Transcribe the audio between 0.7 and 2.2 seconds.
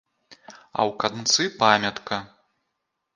А ў канцы памятка.